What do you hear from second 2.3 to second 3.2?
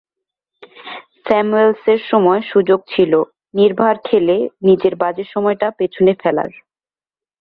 সুযোগ ছিল,